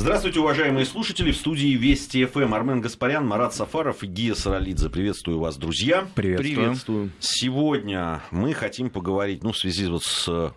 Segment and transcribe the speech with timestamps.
[0.00, 1.30] Здравствуйте, уважаемые слушатели.
[1.30, 4.88] В студии Вести ФМ Армен Гаспарян, Марат Сафаров и Гия Саралидзе.
[4.88, 6.08] Приветствую вас, друзья.
[6.14, 6.56] Приветствую.
[6.56, 7.10] Приветствую.
[7.20, 10.54] Сегодня мы хотим поговорить, ну, в связи вот с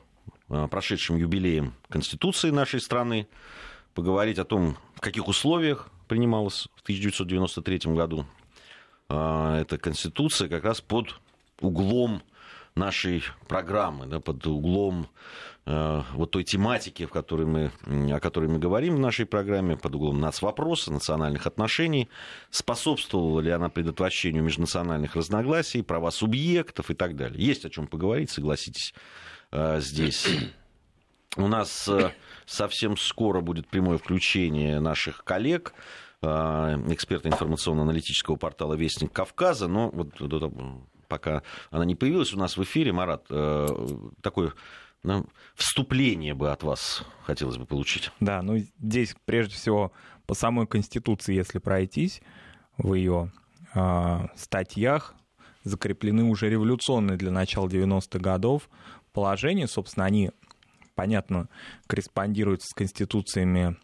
[0.49, 3.27] э, прошедшим юбилеем Конституции нашей страны,
[3.93, 8.25] поговорить о том, в каких условиях принималась в 1993 году
[9.09, 11.19] э, эта Конституция, как раз под
[11.59, 12.23] углом
[12.75, 15.09] нашей программы, да, под углом
[15.65, 17.71] вот той тематики, в которой мы,
[18.13, 22.09] о которой мы говорим в нашей программе, под углом нацвопроса, национальных отношений,
[22.49, 27.41] способствовала ли она предотвращению межнациональных разногласий, права субъектов и так далее.
[27.41, 28.93] Есть о чем поговорить, согласитесь,
[29.51, 30.27] э, здесь.
[31.37, 32.11] У нас э,
[32.45, 35.73] совсем скоро будет прямое включение наших коллег,
[36.21, 36.27] э,
[36.89, 40.09] эксперта информационно-аналитического портала «Вестник Кавказа», но вот
[41.07, 42.91] пока она не появилась у нас в эфире.
[42.91, 43.67] Марат, э,
[45.03, 45.25] ну,
[45.55, 48.11] вступление бы от вас хотелось бы получить.
[48.19, 49.91] Да, ну здесь прежде всего
[50.25, 52.21] по самой Конституции, если пройтись,
[52.77, 53.31] в ее
[53.75, 55.13] э, статьях
[55.63, 58.69] закреплены уже революционные для начала 90-х годов
[59.11, 59.67] положения.
[59.67, 60.31] Собственно, они,
[60.95, 61.49] понятно,
[61.87, 63.77] корреспондируют с конституциями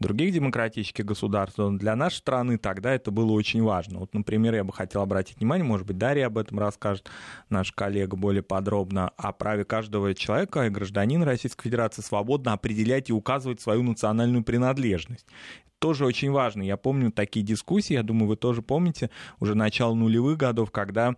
[0.00, 4.00] других демократических государств, для нашей страны тогда это было очень важно.
[4.00, 7.08] Вот, например, я бы хотел обратить внимание, может быть, Дарья об этом расскажет,
[7.48, 13.12] наш коллега более подробно, о праве каждого человека и гражданина Российской Федерации свободно определять и
[13.12, 15.26] указывать свою национальную принадлежность
[15.78, 16.62] тоже очень важно.
[16.62, 21.14] Я помню такие дискуссии, я думаю, вы тоже помните, уже начало нулевых годов, когда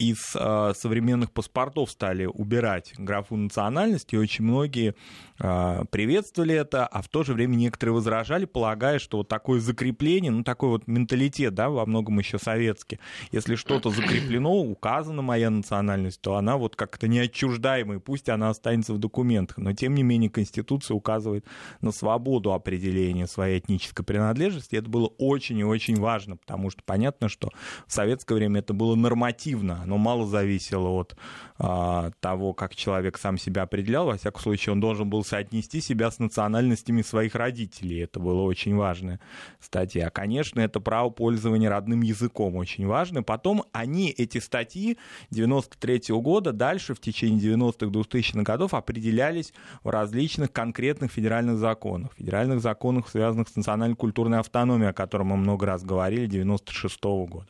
[0.00, 4.94] из э, современных паспортов стали убирать графу национальности, и очень многие
[5.38, 10.32] э, приветствовали это, а в то же время некоторые возражали, полагая, что вот такое закрепление,
[10.32, 12.98] ну такой вот менталитет, да, во многом еще советский,
[13.30, 18.98] если что-то закреплено, указана моя национальность, то она вот как-то неотчуждаемая, пусть она останется в
[18.98, 21.44] документах, но тем не менее Конституция указывает
[21.82, 27.28] на свободу определения своей этнической принадлежности, это было очень и очень важно, потому что понятно,
[27.28, 27.50] что
[27.86, 31.16] в советское время это было нормативно, оно мало зависело от
[31.58, 34.06] а, того, как человек сам себя определял.
[34.06, 37.98] Во всяком случае, он должен был соотнести себя с национальностями своих родителей.
[38.04, 39.20] Это было очень важная
[39.60, 40.08] статья.
[40.10, 43.22] Конечно, это право пользования родным языком очень важно.
[43.22, 44.96] Потом они, эти статьи
[45.30, 49.52] 93 -го года, дальше в течение 90-х, 2000-х годов определялись
[49.82, 52.12] в различных конкретных федеральных законах.
[52.16, 57.26] Федеральных законах, связанных с национальной культурной автономией, о котором мы много раз говорили, 96 -го
[57.26, 57.48] года.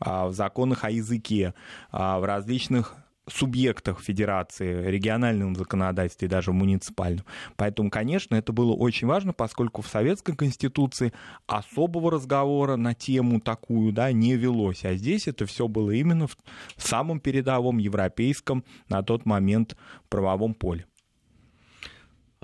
[0.00, 1.54] А в законах о языке,
[1.92, 2.96] в различных
[3.28, 7.24] субъектах федерации, региональном законодательстве и даже муниципальном.
[7.56, 11.12] Поэтому, конечно, это было очень важно, поскольку в Советской Конституции
[11.46, 14.84] особого разговора на тему такую да, не велось.
[14.84, 16.36] А здесь это все было именно в
[16.76, 19.76] самом передовом европейском на тот момент
[20.08, 20.86] правовом поле.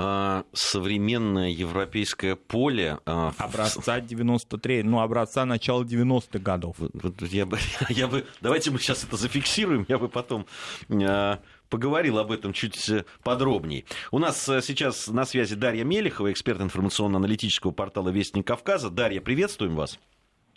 [0.02, 2.98] А, современное европейское поле...
[3.04, 6.76] А, образца 93, ну, образца начала 90-х годов.
[7.20, 7.58] Я, бы,
[7.90, 8.24] я бы...
[8.40, 10.46] Давайте мы сейчас это зафиксируем, я бы потом
[10.90, 13.84] а, поговорил об этом чуть э, подробнее.
[14.10, 18.88] У нас э, сейчас на связи Дарья Мелехова, эксперт информационно-аналитического портала «Вестник Кавказа».
[18.88, 19.98] Дарья, приветствуем вас.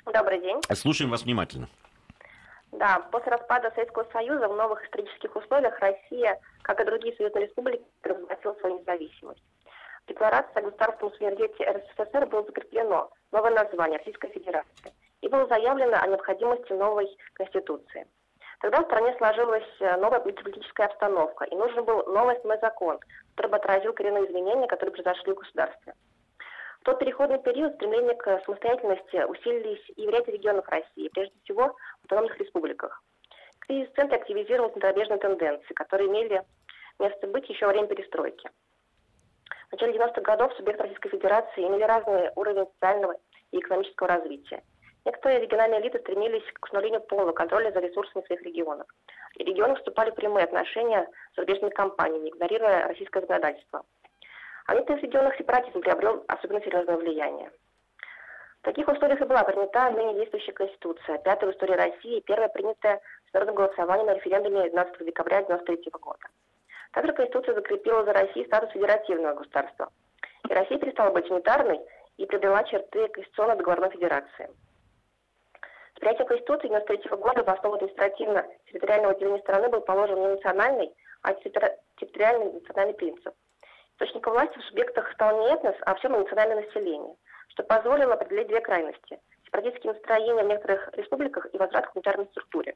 [0.05, 0.61] Добрый день.
[0.73, 1.67] Слушаем вас внимательно.
[2.73, 7.85] Да, после распада Советского Союза в новых исторических условиях Россия, как и другие союзные республики,
[8.01, 9.43] провозгласила свою независимость.
[10.05, 14.91] В декларации о государственном суверенитете РСФСР было закреплено новое название Российская Федерация
[15.21, 18.07] и было заявлено о необходимости новой Конституции.
[18.59, 22.97] Тогда в стране сложилась э, новая политическая обстановка, и нужен был новый закон,
[23.35, 25.93] который бы отразил коренные изменения, которые произошли в государстве.
[26.83, 31.77] В тот переходный период стремление к самостоятельности усилились и в ряде регионов России, прежде всего
[32.01, 33.01] в автономных республиках.
[33.59, 36.43] Кризис-центр активизировал центробежные тенденции, которые имели
[36.99, 38.49] место быть еще во время перестройки.
[39.69, 43.15] В начале 90-х годов субъекты Российской Федерации имели разный уровень социального
[43.53, 44.61] и экономического развития.
[45.05, 48.87] Некоторые региональные элиты стремились к установлению полного контроля за ресурсами своих регионов.
[49.35, 53.85] И регионы вступали в прямые отношения с зарубежными компаниями, игнорируя российское законодательство.
[54.65, 57.51] А в сепаратизм приобрел особенно серьезное влияние.
[58.61, 62.47] В таких условиях и была принята ныне действующая Конституция, пятая в истории России и первая
[62.47, 66.27] принятая с народным голосованием на референдуме 12 декабря 1993 года.
[66.93, 69.91] Также Конституция закрепила за Россией статус федеративного государства.
[70.47, 71.81] И Россия перестала быть унитарной
[72.15, 74.49] и приобрела черты Конституционно-договорной федерации.
[75.95, 81.33] С принятием Конституции 1993 года в основу административно-территориального деления страны был положен не национальный, а
[81.33, 83.33] территориальный национальный принцип.
[84.03, 87.15] Источником власти в субъектах стал не этнос, а все национальное население,
[87.47, 92.75] что позволило определить две крайности– сепаратистские настроения в некоторых республиках и возврат к унитарной структуре.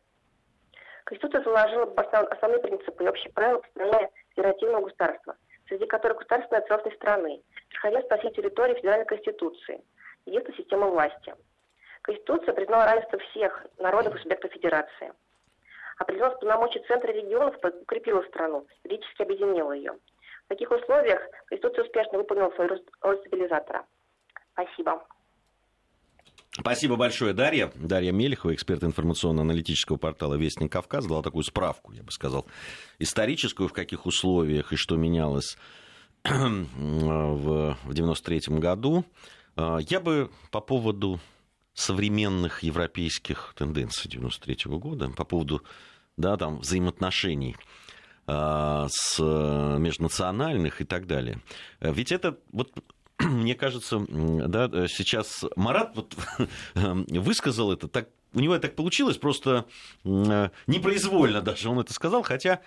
[1.03, 1.83] Конституция заложила
[2.31, 5.35] основные принципы и общие правила построения федеративного государства.
[5.67, 7.41] среди которых государственная целостность страны,
[7.71, 9.83] верховенство всей территории Федеральной Конституции,
[10.25, 11.35] единство системы власти.
[12.03, 15.11] Конституция признала равенство всех народов и субъектов Федерации.
[15.97, 19.91] Определенность полномочий Центра регионов укрепила страну, юридически объединила ее.
[20.47, 22.69] В таких условиях Конституция успешно выполнила свою
[23.01, 23.85] роль стабилизатора.
[24.53, 25.05] Спасибо.
[26.51, 27.69] Спасибо большое, Дарья.
[27.75, 32.47] Дарья Мелехова, эксперт информационно-аналитического портала «Вестник Кавказ», дала такую справку, я бы сказал,
[32.97, 35.57] историческую, в каких условиях и что менялось
[36.23, 39.03] в 1993 году.
[39.57, 41.19] А, я бы по поводу
[41.73, 45.61] современных европейских тенденций 93 года, по поводу
[46.15, 47.57] да, там, взаимоотношений
[48.27, 51.41] с межнациональных и так далее.
[51.79, 52.73] Ведь это вот
[53.19, 56.15] мне кажется, да, сейчас Марат вот
[56.75, 59.65] высказал это так у него это так получилось, просто
[60.03, 62.59] непроизвольно даже он это сказал, хотя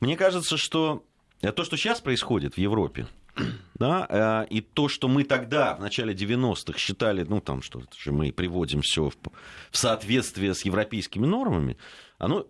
[0.00, 1.04] мне кажется, что
[1.40, 3.06] то, что сейчас происходит в Европе,
[3.74, 8.32] да, э, и то, что мы тогда, в начале 90-х, считали, ну, там, что мы
[8.32, 9.16] приводим все в,
[9.70, 11.76] в соответствие с европейскими нормами,
[12.18, 12.46] оно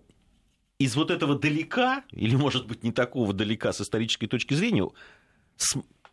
[0.83, 4.89] из вот этого далека, или, может быть, не такого далека с исторической точки зрения,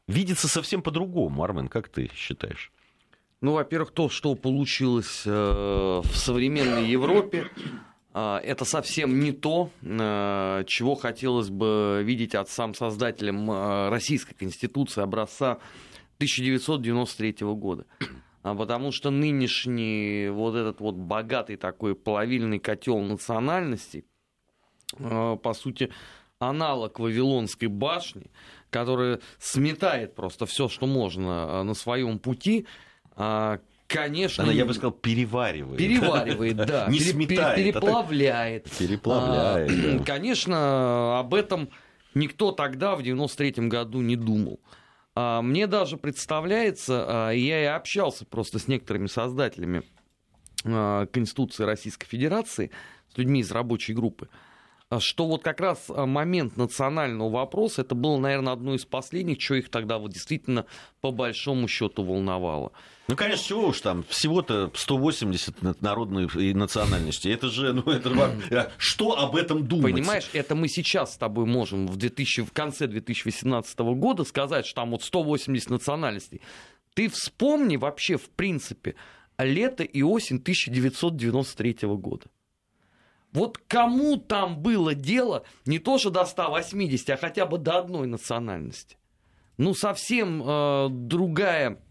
[0.07, 1.43] видится совсем по-другому.
[1.43, 2.71] Армен, как ты считаешь?
[3.41, 7.49] Ну, во-первых, то, что получилось э, в современной Европе,
[8.13, 13.49] э, это совсем не то, э, чего хотелось бы видеть от сам создателем
[13.89, 15.59] Российской Конституции образца
[16.17, 17.85] 1993 года.
[18.41, 24.05] А потому что нынешний вот этот вот богатый такой плавильный котел национальностей,
[24.97, 25.91] по сути,
[26.39, 28.31] аналог Вавилонской башни,
[28.69, 32.65] которая сметает просто все, что можно э, на своем пути,
[33.15, 34.45] а, конечно...
[34.45, 35.77] Она, я бы сказал, переваривает.
[35.77, 36.87] Переваривает, да.
[36.87, 37.57] Не сметает.
[37.57, 38.69] Переплавляет.
[38.77, 41.69] Переплавляет, а, Конечно, об этом
[42.13, 44.61] никто тогда, в 93 году, не думал.
[45.15, 49.83] А, мне даже представляется, я и общался просто с некоторыми создателями
[50.63, 52.71] Конституции Российской Федерации,
[53.13, 54.27] с людьми из рабочей группы,
[54.97, 59.53] что вот как раз а, момент национального вопроса, это было, наверное, одно из последних, что
[59.53, 60.65] их тогда вот действительно
[60.99, 62.71] по большому счету волновало.
[63.07, 67.27] Ну, конечно, чего уж там, всего-то 180 народной и национальности.
[67.27, 68.09] Это же, ну, это
[68.51, 69.93] а, что об этом думать?
[69.93, 74.81] Понимаешь, это мы сейчас с тобой можем в, 2000, в конце 2018 года сказать, что
[74.81, 76.41] там вот 180 национальностей.
[76.95, 78.95] Ты вспомни вообще, в принципе,
[79.37, 82.25] лето и осень 1993 года.
[83.31, 88.07] Вот кому там было дело не то, что до 180, а хотя бы до одной
[88.07, 88.97] национальности?
[89.57, 91.81] Ну, совсем э, другая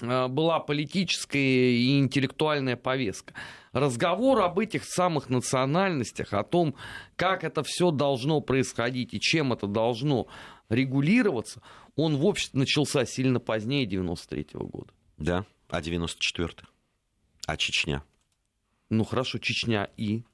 [0.00, 3.34] э, была политическая и интеллектуальная повестка.
[3.72, 6.74] Разговор об этих самых национальностях, о том,
[7.16, 10.26] как это все должно происходить и чем это должно
[10.68, 11.60] регулироваться,
[11.94, 14.92] он в обществе начался сильно позднее 93 -го года.
[15.18, 16.66] Да, а 94-й?
[17.46, 18.02] А Чечня?
[18.90, 20.24] Ну хорошо, Чечня и...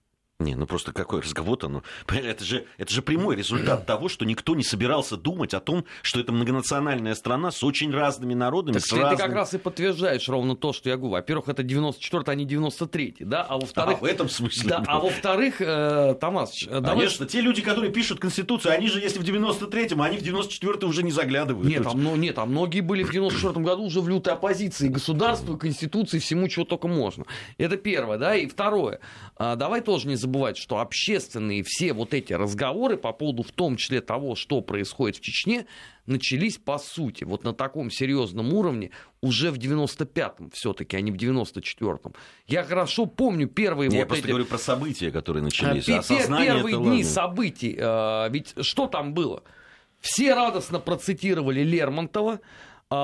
[0.43, 1.69] Не, ну просто какой разговор-то?
[1.69, 5.85] Ну, это, же, это же прямой результат того, что никто не собирался думать о том,
[6.03, 8.75] что это многонациональная страна с очень разными народами.
[8.75, 11.13] Так с ты как раз и подтверждаешь ровно то, что я говорю.
[11.13, 13.43] Во-первых, это 94 а не 93 да?
[13.43, 13.93] А во-вторых...
[13.93, 14.71] А, в этом смысле.
[14.71, 16.63] Да, а во-вторых, э, Томас...
[16.67, 17.01] Э, давай...
[17.01, 21.03] Конечно, те люди, которые пишут Конституцию, они же, если в 93-м, они в 94-м уже
[21.03, 21.69] не заглядывают.
[21.69, 25.59] Нет, а, ну, нет, а многие были в 94 году уже в лютой оппозиции государству,
[25.59, 27.25] Конституции, всему, чего только можно.
[27.59, 28.35] Это первое, да?
[28.35, 29.01] И второе.
[29.37, 33.77] А, давай тоже не забывать, что общественные все вот эти разговоры по поводу в том
[33.77, 35.67] числе того, что происходит в Чечне,
[36.07, 41.17] начались по сути вот на таком серьезном уровне уже в 95-м все-таки, а не в
[41.17, 42.15] 94-м.
[42.47, 44.31] Я хорошо помню первые Я вот просто эти...
[44.31, 45.87] говорю про события, которые начались.
[45.89, 47.05] А, первые дни ладно.
[47.05, 47.77] событий.
[47.79, 49.43] А, ведь что там было?
[50.01, 52.41] Все радостно процитировали Лермонтова,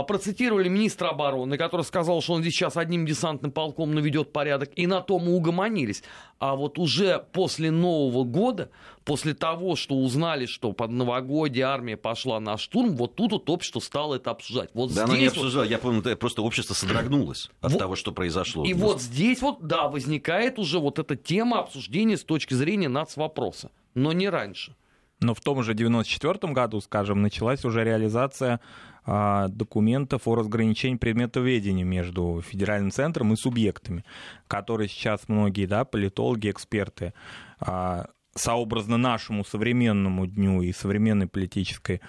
[0.06, 4.86] процитировали министра обороны, который сказал, что он здесь сейчас одним десантным полком наведет порядок, и
[4.86, 6.02] на том и угомонились.
[6.38, 8.70] А вот уже после Нового года,
[9.04, 13.80] после того, что узнали, что под новогодие армия пошла на штурм, вот тут вот общество
[13.80, 14.70] стало это обсуждать.
[14.74, 15.70] Вот да, здесь оно не обсуждало, вот...
[15.70, 17.78] я помню, просто общество содрогнулось от вот...
[17.78, 18.64] того, что произошло.
[18.64, 23.70] И вот здесь вот, да, возникает уже вот эта тема обсуждения с точки зрения нацвопроса,
[23.94, 24.74] но не раньше.
[25.20, 28.60] Но в том же 94 году, скажем, началась уже реализация
[29.04, 34.04] а, документов о разграничении предметоведения между федеральным центром и субъектами,
[34.46, 37.14] которые сейчас многие да, политологи, эксперты
[37.58, 38.06] а,
[38.38, 42.00] сообразно нашему современному дню и современной политической,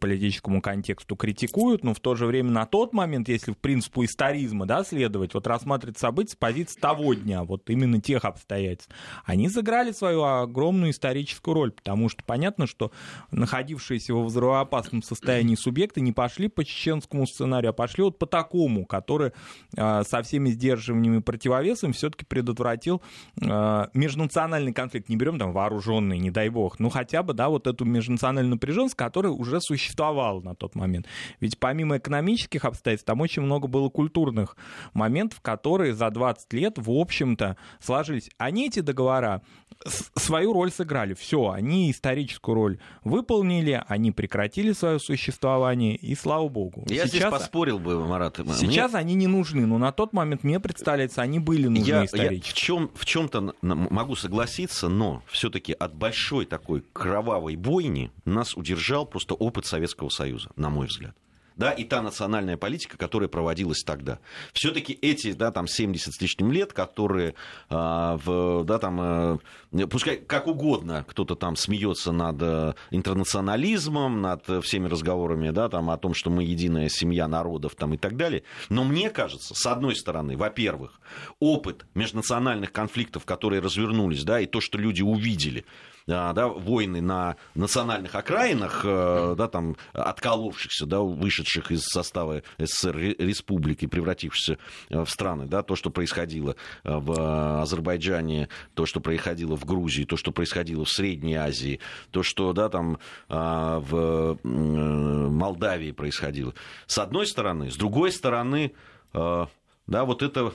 [0.00, 4.66] политическому контексту критикуют, но в то же время на тот момент, если в принципу историзма
[4.66, 8.92] да, следовать, вот рассматривать события с позиции того дня, вот именно тех обстоятельств,
[9.24, 12.90] они сыграли свою огромную историческую роль, потому что понятно, что
[13.30, 18.84] находившиеся во взрывоопасном состоянии субъекты не пошли по чеченскому сценарию, а пошли вот по такому,
[18.84, 19.32] который
[19.76, 23.02] э, со всеми сдерживаниями и противовесами все-таки предотвратил
[23.40, 25.08] э, межнациональный конфликт.
[25.08, 28.94] Не берем там вооруженный, не дай бог, ну хотя бы, да, вот эту межнациональную напряженность,
[28.94, 31.06] которая уже существовала на тот момент.
[31.40, 34.56] Ведь помимо экономических обстоятельств, там очень много было культурных
[34.94, 38.30] моментов, которые за 20 лет, в общем-то, сложились.
[38.38, 39.42] Они эти договора
[40.16, 41.14] свою роль сыграли.
[41.14, 46.84] Все, они историческую роль выполнили, они прекратили свое существование, и слава богу.
[46.88, 48.36] Я сейчас, здесь поспорил бы, Марат.
[48.36, 49.00] Сейчас мне...
[49.00, 52.48] они не нужны, но на тот момент, мне представляется, они были нужны я, исторически.
[52.48, 58.56] Я в, чем, в чем-то могу согласиться, но все-таки от большой такой кровавой бойни нас
[58.56, 61.16] удержал просто опыт Советского Союза, на мой взгляд
[61.56, 64.18] да, и та национальная политика, которая проводилась тогда.
[64.52, 67.34] Все-таки эти, да, там 70 с лишним лет, которые,
[67.68, 69.40] а, в, да, там,
[69.72, 75.90] э, пускай как угодно кто-то там смеется над э, интернационализмом, над всеми разговорами, да, там,
[75.90, 79.66] о том, что мы единая семья народов там, и так далее, но мне кажется, с
[79.66, 81.00] одной стороны, во-первых,
[81.40, 87.36] опыт межнациональных конфликтов, которые развернулись, да, и то, что люди увидели, а, да, войны на
[87.54, 94.58] национальных окраинах, э, да, там, отколовшихся, да, вышедших из состава СССР республики, превратившихся
[94.88, 100.04] э, в страны, да, то, что происходило э, в Азербайджане, то, что происходило в Грузии,
[100.04, 101.80] то, что происходило в Средней Азии,
[102.12, 102.98] то, что, да, там,
[103.28, 106.54] в Молдавии происходило.
[106.86, 107.70] С одной стороны.
[107.70, 108.72] С другой стороны,
[109.12, 109.48] да,
[109.86, 110.52] вот это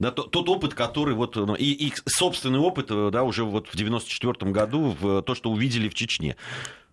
[0.00, 3.68] да, тот, тот опыт, который вот, ну, и, и собственный опыт, э, да, уже вот
[3.68, 6.36] в 94 году, в то, что увидели в Чечне.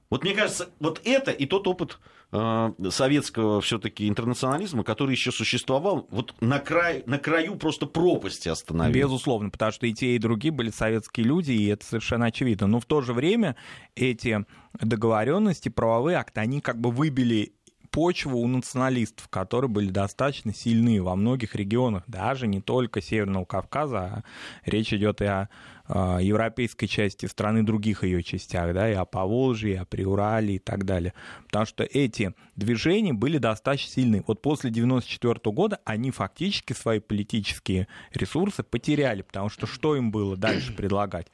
[0.10, 2.00] Вот мне кажется, вот это и тот опыт
[2.34, 8.94] э, советского все-таки интернационализма, который еще существовал, вот на, край, на краю просто пропасти остановил.
[8.94, 12.68] Безусловно, потому что и те, и другие были советские люди, и это совершенно очевидно.
[12.68, 13.56] Но в то же время
[13.96, 14.46] эти
[14.82, 17.54] договоренности, правовые акты, они как бы выбили
[17.92, 24.00] почву у националистов, которые были достаточно сильны во многих регионах, даже не только Северного Кавказа,
[24.00, 24.24] а
[24.66, 25.50] речь идет и о
[25.90, 30.86] европейской части страны, других ее частях, да, и о Поволжье, и о Приурале и так
[30.86, 31.14] далее.
[31.46, 34.24] Потому что эти движения были достаточно сильны.
[34.28, 40.36] Вот после 1994 года они фактически свои политические ресурсы потеряли, потому что что им было
[40.36, 41.28] дальше предлагать?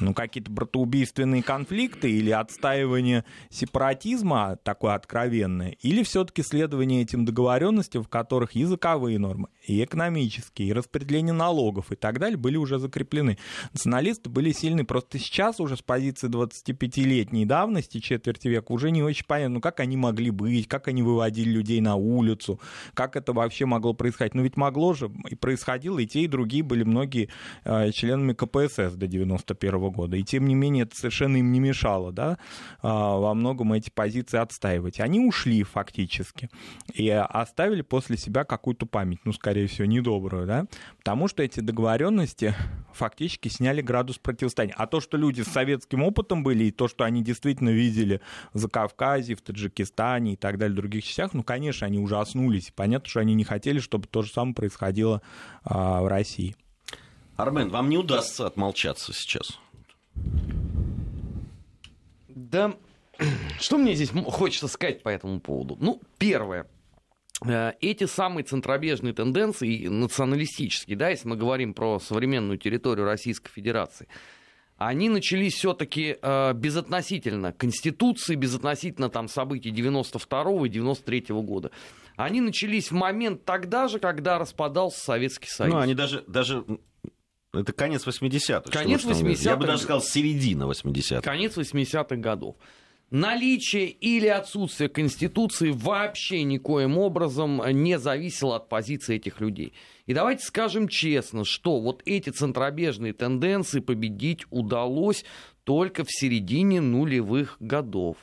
[0.00, 8.08] Ну, какие-то братоубийственные конфликты или отстаивание сепаратизма такое откровенное, или все-таки следование этим договоренностям, в
[8.08, 13.38] которых языковые нормы, и экономические, и распределение налогов и так далее были уже закреплены.
[13.84, 14.84] Националисты были сильны.
[14.84, 19.80] Просто сейчас уже с позиции 25-летней давности, четверти века, уже не очень понятно, ну как
[19.80, 22.60] они могли быть, как они выводили людей на улицу,
[22.94, 24.34] как это вообще могло происходить.
[24.34, 27.28] Ну ведь могло же и происходило, и те, и другие были многие
[27.64, 30.16] э, членами КПСС до 91 года.
[30.16, 32.38] И тем не менее это совершенно им не мешало, да,
[32.82, 34.98] э, во многом эти позиции отстаивать.
[34.98, 36.48] Они ушли фактически
[36.94, 42.54] и оставили после себя какую-то память, ну, скорее всего, недобрую, да, потому что эти договоренности
[42.94, 44.74] фактически сняли градус противостояния.
[44.76, 48.20] А то, что люди с советским опытом были, и то, что они действительно видели
[48.52, 52.72] в Закавказье, в Таджикистане и так далее, в других частях, ну, конечно, они ужаснулись.
[52.74, 55.22] Понятно, что они не хотели, чтобы то же самое происходило
[55.64, 56.56] а, в России.
[57.36, 59.58] Армен, вам не удастся отмолчаться сейчас.
[62.28, 62.74] Да,
[63.60, 65.76] что мне здесь хочется сказать по этому поводу?
[65.80, 66.66] Ну, первое.
[67.42, 74.08] Э, эти самые центробежные тенденции, националистические, да, если мы говорим про современную территорию Российской Федерации,
[74.76, 81.70] они начались все-таки э, безотносительно Конституции, безотносительно там, событий 92 и 93 года.
[82.16, 85.74] Они начались в момент тогда же, когда распадался Советский Союз.
[85.74, 86.64] Ну, они даже, даже
[87.52, 88.70] это конец 80-х.
[88.70, 89.42] Конец 80-х.
[89.42, 91.22] Я бы даже сказал, середина 80-х.
[91.22, 92.56] Конец 80-х годов
[93.14, 99.72] наличие или отсутствие Конституции вообще никоим образом не зависело от позиции этих людей.
[100.06, 105.24] И давайте скажем честно, что вот эти центробежные тенденции победить удалось
[105.62, 108.16] только в середине нулевых годов.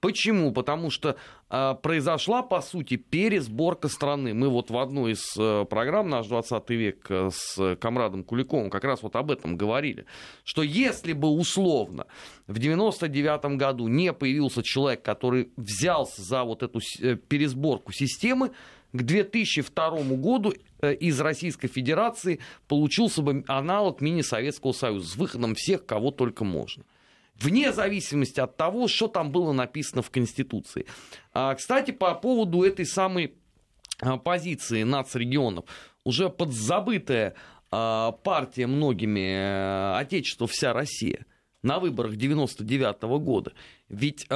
[0.00, 0.52] Почему?
[0.52, 1.16] Потому что
[1.48, 4.34] произошла, по сути, пересборка страны.
[4.34, 8.82] Мы вот в одной из э, программ «Наш 20 век» э, с Камрадом Куликовым как
[8.82, 10.06] раз вот об этом говорили,
[10.42, 12.06] что если бы условно
[12.48, 18.50] в 99 году не появился человек, который взялся за вот эту э, пересборку системы,
[18.92, 26.10] к 2002 году из Российской Федерации получился бы аналог мини-Советского Союза с выходом всех, кого
[26.10, 26.84] только можно
[27.40, 30.86] вне зависимости от того, что там было написано в Конституции.
[31.32, 33.34] А, кстати, по поводу этой самой
[34.00, 35.64] а, позиции нацрегионов,
[36.04, 37.34] уже подзабытая
[37.70, 41.26] а, партия многими а, Отечество вся Россия
[41.62, 43.52] на выборах 99 -го года.
[43.88, 44.26] Ведь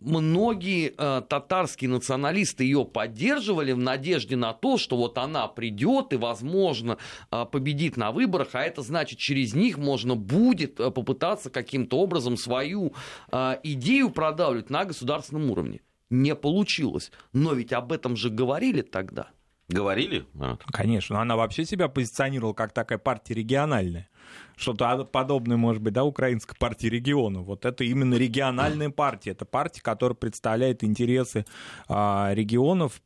[0.00, 6.16] многие э, татарские националисты ее поддерживали в надежде на то, что вот она придет и,
[6.16, 6.98] возможно,
[7.30, 12.36] э, победит на выборах, а это значит, через них можно будет э, попытаться каким-то образом
[12.36, 12.94] свою
[13.32, 15.80] э, идею продавливать на государственном уровне.
[16.10, 17.10] Не получилось.
[17.32, 19.30] Но ведь об этом же говорили тогда.
[19.68, 20.26] Говорили?
[20.72, 21.20] Конечно.
[21.20, 24.08] Она вообще себя позиционировала как такая партия региональная
[24.56, 27.40] что-то подобное, может быть, да, Украинской партии региона.
[27.40, 29.32] Вот это именно региональная партия.
[29.32, 31.44] Это партия, которая представляет интересы
[31.88, 33.02] а, регионов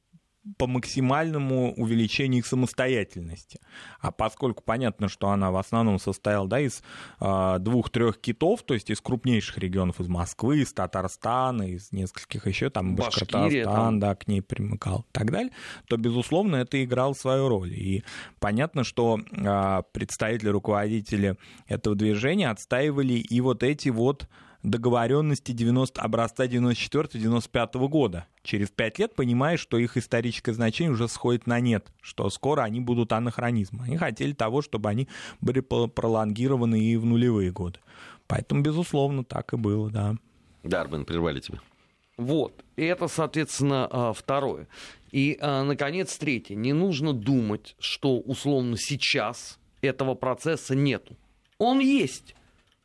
[0.56, 3.60] по максимальному увеличению их самостоятельности.
[4.00, 6.82] А поскольку понятно, что она в основном состояла да, из
[7.20, 12.70] э, двух-трех китов, то есть из крупнейших регионов, из Москвы, из Татарстана, из нескольких еще,
[12.70, 14.00] там Башкирия, там...
[14.00, 15.52] да, к ней примыкал и так далее,
[15.86, 17.72] то, безусловно, это играло свою роль.
[17.72, 18.04] И
[18.38, 24.28] понятно, что э, представители, руководители этого движения отстаивали и вот эти вот
[24.62, 28.26] договоренности 90, образца 94-95 года.
[28.42, 32.80] Через пять лет понимаешь, что их историческое значение уже сходит на нет, что скоро они
[32.80, 33.82] будут анахронизмом.
[33.82, 35.08] Они хотели того, чтобы они
[35.40, 37.80] были пролонгированы и в нулевые годы.
[38.26, 40.16] Поэтому, безусловно, так и было, да.
[40.62, 41.60] Да, Арбен, прервали тебя.
[42.16, 42.64] Вот.
[42.76, 44.68] И это, соответственно, а, второе.
[45.10, 46.54] И, а, наконец, третье.
[46.54, 51.16] Не нужно думать, что, условно, сейчас этого процесса нету.
[51.58, 52.34] Он есть.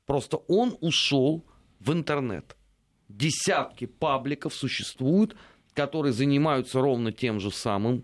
[0.05, 1.43] Просто он ушел
[1.85, 2.55] в интернет.
[3.07, 5.35] Десятки пабликов существуют,
[5.73, 8.03] которые занимаются ровно тем же самым,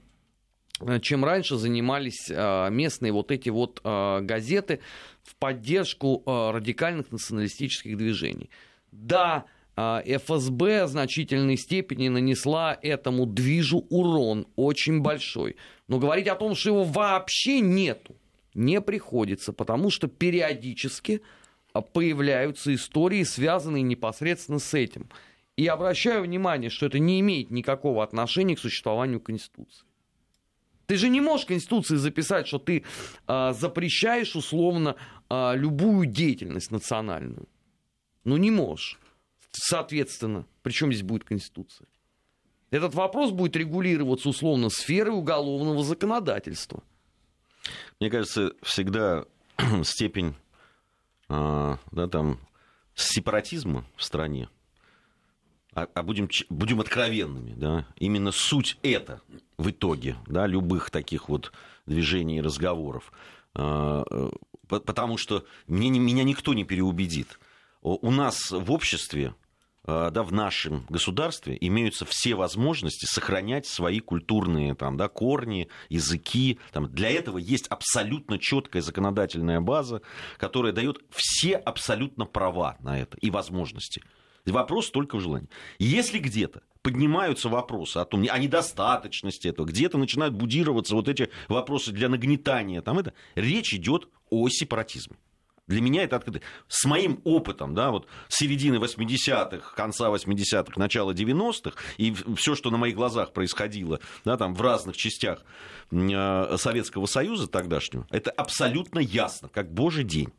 [0.80, 4.80] э, чем раньше занимались э, местные вот эти вот э, газеты
[5.24, 8.50] в поддержку радикальных националистических движений.
[8.92, 9.46] Да,
[9.76, 15.56] ФСБ в значительной степени нанесла этому движу урон очень большой.
[15.88, 18.16] Но говорить о том, что его вообще нету,
[18.54, 21.22] не приходится, потому что периодически
[21.94, 25.10] появляются истории, связанные непосредственно с этим.
[25.58, 29.86] И обращаю внимание, что это не имеет никакого отношения к существованию Конституции.
[30.88, 32.84] Ты же не можешь Конституции записать, что ты
[33.28, 34.96] э, запрещаешь условно
[35.30, 37.48] э, любую деятельность национальную.
[38.24, 39.00] Ну не можешь.
[39.52, 41.88] Соответственно, причем здесь будет Конституция?
[42.72, 46.84] Этот вопрос будет регулироваться условно сферой уголовного законодательства.
[48.00, 49.26] Мне кажется, всегда
[49.84, 50.34] степень а,
[51.32, 52.40] да, там,
[52.96, 54.50] сепаратизма в стране,
[55.74, 59.22] а, а будем, будем откровенными, да, именно суть это
[59.58, 61.54] в итоге, да, любых таких вот
[61.86, 63.14] движений и разговоров.
[63.54, 64.30] А, э,
[64.68, 67.40] потому что мне, меня никто не переубедит.
[67.82, 69.34] У нас в обществе
[69.86, 76.60] да, в нашем государстве имеются все возможности сохранять свои культурные там, да, корни, языки.
[76.72, 80.02] Там, для этого есть абсолютно четкая законодательная база,
[80.38, 84.02] которая дает все абсолютно права на это и возможности.
[84.46, 85.50] Вопрос только в желании.
[85.78, 91.92] Если где-то поднимаются вопросы о том, о недостаточности этого, где-то начинают будироваться вот эти вопросы
[91.92, 95.18] для нагнетания, там это, речь идет о сепаратизме.
[95.68, 96.42] Для меня это открыто.
[96.68, 102.78] С моим опытом, да, вот середины 80-х, конца 80-х, начала 90-х, и все, что на
[102.78, 105.44] моих глазах происходило, да, там, в разных частях
[105.92, 110.34] э, Советского Союза тогдашнего, это абсолютно ясно, как божий день.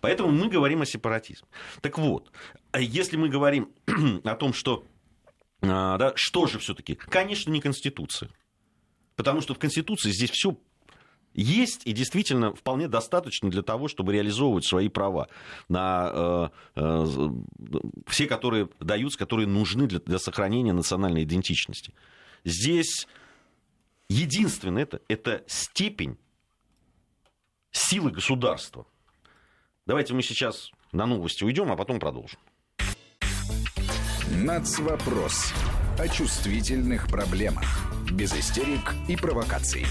[0.00, 1.48] Поэтому мы говорим о сепаратизме.
[1.80, 2.30] Так вот,
[2.74, 3.72] если мы говорим
[4.24, 4.84] о том, что,
[5.60, 8.30] э, да, что же все-таки, конечно, не Конституция.
[9.16, 10.56] Потому что в Конституции здесь все
[11.34, 15.28] есть и действительно вполне достаточно для того, чтобы реализовывать свои права
[15.68, 17.06] на э, э,
[18.06, 21.94] все, которые даются, которые нужны для, для сохранения национальной идентичности.
[22.44, 23.06] Здесь
[24.08, 26.16] единственное это, это степень
[27.70, 28.86] силы государства.
[29.86, 32.38] Давайте мы сейчас на новости уйдем, а потом продолжим.
[34.30, 35.52] Нацвопрос
[35.98, 37.64] о чувствительных проблемах.
[38.10, 39.86] Без истерик и провокаций.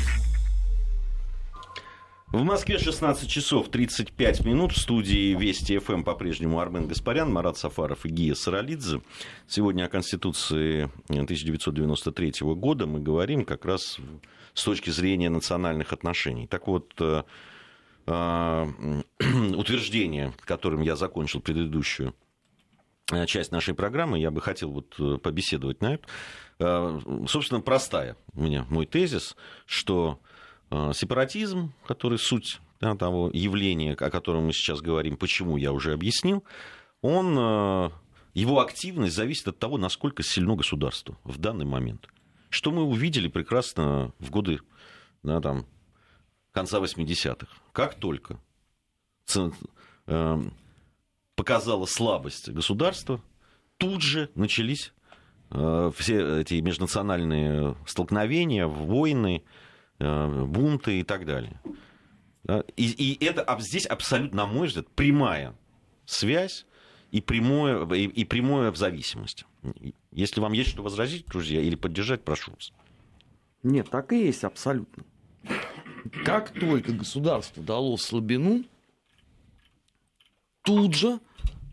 [2.30, 4.74] В Москве 16 часов 35 минут.
[4.74, 9.02] В студии Вести ФМ по-прежнему Армен Гаспарян, Марат Сафаров и Гия Саралидзе.
[9.48, 13.98] Сегодня о Конституции 1993 года мы говорим как раз
[14.54, 16.48] с точки зрения национальных отношений.
[16.48, 17.24] Так вот, э,
[18.08, 18.66] э,
[19.56, 22.14] утверждение, которым я закончил предыдущую
[23.10, 26.08] э, часть нашей программы, я бы хотел вот э, побеседовать на это.
[27.28, 30.20] Собственно, простая у меня мой тезис, что
[30.70, 36.44] сепаратизм, который суть да, того явления, о котором мы сейчас говорим, почему я уже объяснил,
[37.02, 37.92] он,
[38.34, 42.08] его активность зависит от того, насколько сильно государство в данный момент.
[42.50, 44.60] Что мы увидели прекрасно в годы
[45.24, 45.66] да, там,
[46.52, 47.48] конца 80-х.
[47.72, 48.40] Как только
[50.08, 50.54] Эм,
[51.36, 53.22] показала слабость государства,
[53.78, 54.94] тут же начались
[55.52, 59.67] э, все эти межнациональные столкновения, войны, э,
[60.00, 61.60] бунты и так далее.
[62.76, 65.54] И, и это здесь абсолютно, на мой взгляд, прямая
[66.06, 66.66] связь
[67.12, 69.46] и прямое, и, и прямое в зависимости.
[70.12, 72.72] Если вам есть что возразить, друзья, или поддержать, прошу вас.
[73.64, 75.04] Нет, так и есть абсолютно.
[76.24, 78.64] Как только государство дало слабину,
[80.62, 81.20] тут же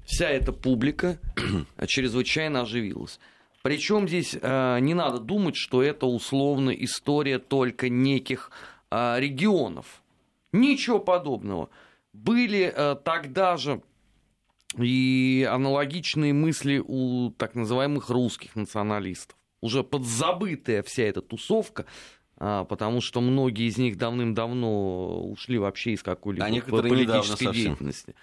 [0.04, 1.18] вся эта публика
[1.86, 3.20] чрезвычайно оживилась.
[3.64, 8.50] Причем здесь э, не надо думать, что это условно история только неких
[8.90, 10.02] э, регионов.
[10.52, 11.70] Ничего подобного.
[12.12, 13.80] Были э, тогда же
[14.76, 19.34] и аналогичные мысли у так называемых русских националистов.
[19.62, 21.86] Уже подзабытая вся эта тусовка,
[22.68, 28.14] потому что многие из них давным-давно ушли вообще из какой-либо а политической деятельности.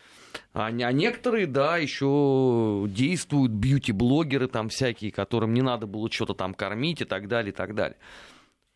[0.53, 6.53] А, а некоторые, да, еще действуют бьюти-блогеры там всякие, которым не надо было что-то там
[6.53, 7.97] кормить и так далее, и так далее.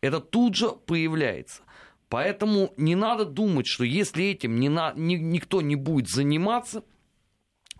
[0.00, 1.62] Это тут же появляется.
[2.08, 6.82] Поэтому не надо думать, что если этим не на, ни, никто не будет заниматься,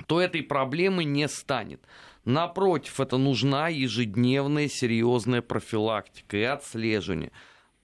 [0.07, 1.81] то этой проблемы не станет.
[2.25, 7.33] Напротив, это нужна ежедневная серьезная профилактика и отслеживание.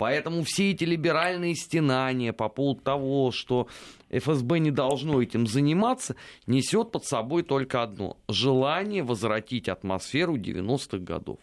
[0.03, 3.69] Поэтому все эти либеральные стенания по поводу того, что
[4.11, 6.17] ФСБ не должно этим заниматься,
[6.49, 11.39] несет под собой только одно– желание возвратить атмосферу 90-х годов.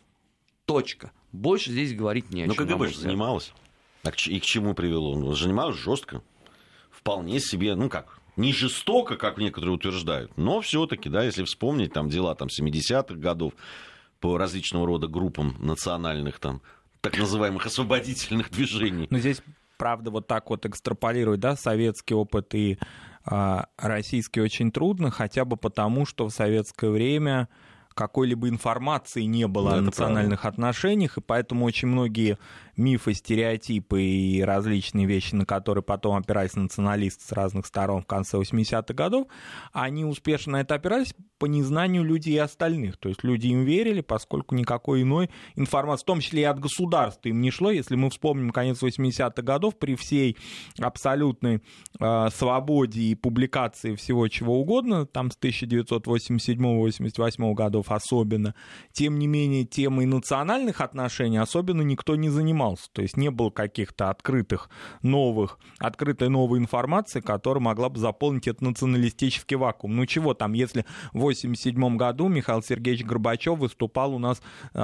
[0.65, 1.13] Точка.
[1.31, 2.65] Больше здесь говорить не о Но чем.
[2.65, 3.53] Но КГБ же занималась.
[4.27, 5.17] И к чему привело?
[5.17, 6.21] Ну, занималась жестко.
[6.91, 12.09] Вполне себе, ну как, не жестоко, как некоторые утверждают, но все-таки, да, если вспомнить там
[12.09, 13.53] дела там 70-х годов
[14.19, 16.61] по различного рода группам национальных там
[17.01, 19.07] так называемых освободительных движений.
[19.09, 19.41] Но здесь,
[19.77, 22.77] правда, вот так вот экстраполировать, да, советский опыт и
[23.25, 27.47] а, российский очень трудно, хотя бы потому, что в советское время
[27.93, 30.55] какой-либо информации не было да, о национальных правда.
[30.55, 32.37] отношениях, и поэтому очень многие
[32.79, 38.37] мифы, стереотипы и различные вещи, на которые потом опирались националисты с разных сторон в конце
[38.37, 39.27] 80-х годов,
[39.71, 42.97] они успешно на это опирались по незнанию людей и остальных.
[42.97, 47.29] То есть люди им верили, поскольку никакой иной информации, в том числе и от государства,
[47.29, 47.71] им не шло.
[47.71, 50.37] Если мы вспомним конец 80-х годов, при всей
[50.79, 51.61] абсолютной
[51.99, 58.53] э, свободе и публикации всего чего угодно, там с 1987-88 годов особенно,
[58.91, 62.68] тем не менее темой национальных отношений особенно никто не занимался.
[62.91, 64.69] То есть не было каких-то открытых
[65.01, 69.95] новых, открытой новой информации, которая могла бы заполнить этот националистический вакуум.
[69.95, 74.41] Ну чего там, если 1987 году Михаил Сергеевич Горбачев выступал у нас
[74.73, 74.79] э,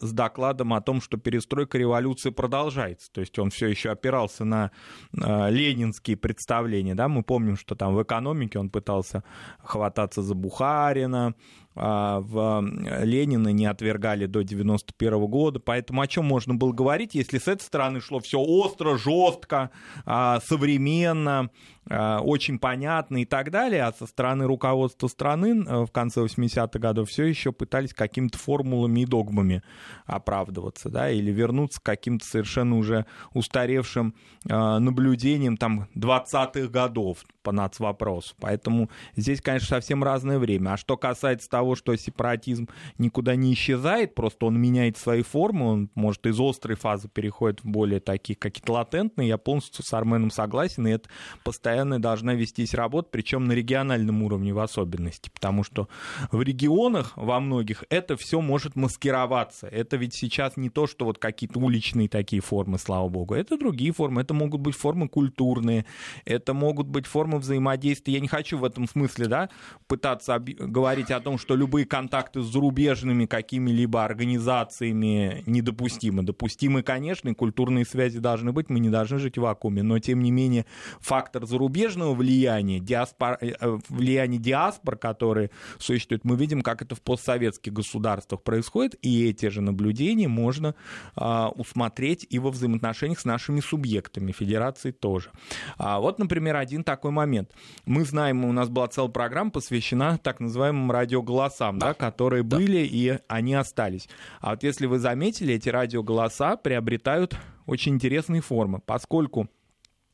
[0.00, 3.10] с докладом о том, что перестройка революции продолжается.
[3.12, 4.70] То есть он все еще опирался на
[5.12, 6.94] э, ленинские представления.
[6.94, 7.08] Да?
[7.08, 9.24] Мы помним, что там в экономике он пытался
[9.62, 11.34] хвататься за Бухарина,
[11.74, 12.64] в
[13.02, 17.62] Ленина не отвергали до 91 года, поэтому о чем можно было говорить, если с этой
[17.62, 19.70] стороны шло все остро, жестко,
[20.04, 21.48] а, современно, а,
[21.90, 27.24] очень понятно и так далее, а со стороны руководства страны в конце 80-х годов все
[27.24, 29.62] еще пытались какими-то формулами и догмами
[30.06, 38.34] оправдываться, да, или вернуться к каким-то совершенно уже устаревшим наблюдениям там 20-х годов по нацвопросу.
[38.40, 40.70] Поэтому здесь, конечно, совсем разное время.
[40.74, 42.68] А что касается того, того, что сепаратизм
[42.98, 47.66] никуда не исчезает, просто он меняет свои формы, он, может, из острой фазы переходит в
[47.66, 49.28] более такие какие-то латентные.
[49.28, 51.08] Я полностью с Арменом согласен, и это
[51.42, 55.88] постоянно должна вестись работа, причем на региональном уровне в особенности, потому что
[56.30, 59.66] в регионах во многих это все может маскироваться.
[59.66, 63.92] Это ведь сейчас не то, что вот какие-то уличные такие формы, слава богу, это другие
[63.92, 65.86] формы, это могут быть формы культурные,
[66.24, 68.14] это могут быть формы взаимодействия.
[68.14, 69.50] Я не хочу в этом смысле, да,
[69.86, 76.22] пытаться говорить о том, что любые контакты с зарубежными какими-либо организациями недопустимы.
[76.22, 80.20] Допустимы, конечно, и культурные связи должны быть, мы не должны жить в вакууме, но тем
[80.22, 80.66] не менее
[81.00, 86.94] фактор зарубежных зарубежного влияния, диаспор, э, э, влияния диаспор, которые существуют, мы видим, как это
[86.94, 90.74] в постсоветских государствах происходит, и эти же наблюдения можно
[91.16, 95.30] а, усмотреть и во взаимоотношениях с нашими субъектами, федерации тоже.
[95.78, 97.50] А вот, например, один такой момент.
[97.86, 101.88] Мы знаем, у нас была целая программа посвящена так называемым радиоголосам, да.
[101.88, 102.56] Да, которые да.
[102.56, 104.08] были и они остались.
[104.40, 109.48] А вот если вы заметили, эти радиоголоса приобретают очень интересные формы, поскольку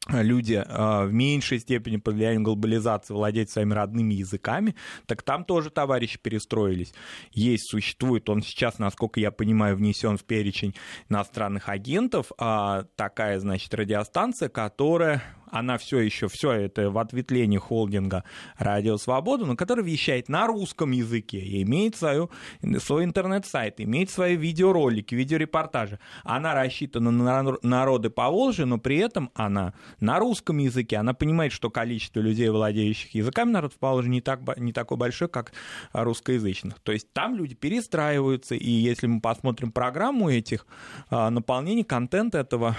[0.09, 4.75] люди э, в меньшей степени под влиянием глобализации владеют своими родными языками,
[5.07, 6.95] так там тоже товарищи перестроились.
[7.33, 10.75] Есть, существует, он сейчас, насколько я понимаю, внесен в перечень
[11.09, 18.25] иностранных агентов, а такая, значит, радиостанция, которая она все еще, все это в ответвлении холдинга
[18.59, 22.31] «Радио Свобода», но который вещает на русском языке и имеет свою,
[22.79, 25.99] свой интернет-сайт, имеет свои видеоролики, видеорепортажи.
[26.25, 30.97] Она рассчитана на народы по Волжье, но при этом она на русском языке.
[30.97, 35.29] Она понимает, что количество людей, владеющих языками народов по Волжье, не, так, не такое большое,
[35.29, 35.53] как
[35.93, 36.81] русскоязычных.
[36.81, 40.67] То есть там люди перестраиваются, и если мы посмотрим программу этих
[41.09, 42.77] а, наполнений, контент этого,